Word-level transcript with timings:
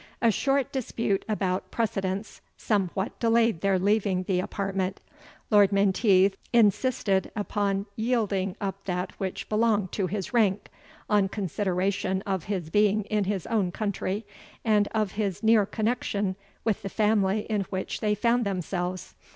A 0.19 0.31
short 0.31 0.71
dispute 0.71 1.23
about 1.29 1.69
precedence 1.69 2.41
somewhat 2.57 3.19
delayed 3.19 3.61
their 3.61 3.77
leaving 3.77 4.23
the 4.23 4.39
apartment. 4.39 4.99
Lord 5.51 5.71
Menteith 5.71 6.35
insisted 6.51 7.31
upon 7.35 7.85
yielding 7.95 8.55
up 8.59 8.85
that 8.85 9.11
which 9.19 9.47
belonged 9.47 9.91
to 9.91 10.07
his 10.07 10.33
rank, 10.33 10.69
on 11.07 11.29
consideration 11.29 12.23
of 12.23 12.45
his 12.45 12.71
being 12.71 13.03
in 13.11 13.25
his 13.25 13.45
own 13.45 13.71
country, 13.71 14.25
and 14.65 14.87
of 14.87 15.11
his 15.11 15.43
near 15.43 15.67
connexion 15.67 16.35
with 16.63 16.81
the 16.81 16.89
family 16.89 17.41
in 17.41 17.61
which 17.69 17.99
they 17.99 18.15
found 18.15 18.43
themselves. 18.43 19.13